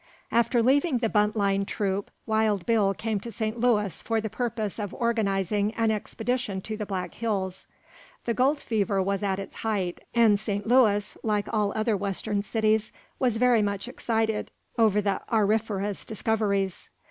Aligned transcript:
After 0.31 0.63
leaving 0.63 0.97
the 0.97 1.09
Buntline 1.09 1.63
troupe, 1.67 2.09
Wild 2.25 2.65
Bill 2.65 2.95
came 2.95 3.19
to 3.19 3.31
St. 3.31 3.55
Louis 3.59 4.01
for 4.01 4.19
the 4.19 4.31
purpose 4.31 4.79
of 4.79 4.95
organizing 4.95 5.75
an 5.75 5.91
expedition 5.91 6.59
to 6.61 6.75
the 6.75 6.87
Black 6.87 7.13
Hills. 7.13 7.67
The 8.25 8.33
gold 8.33 8.57
fever 8.57 8.99
was 8.99 9.21
at 9.21 9.37
its 9.37 9.57
height, 9.57 10.01
and 10.15 10.39
St. 10.39 10.65
Louis, 10.65 11.15
like 11.21 11.53
all 11.53 11.71
other 11.75 11.95
Western 11.95 12.41
cities, 12.41 12.91
was 13.19 13.37
very 13.37 13.61
much 13.61 13.87
excited 13.87 14.49
over 14.75 15.01
the 15.01 15.21
auriferous 15.31 16.03
discoveries. 16.03 16.89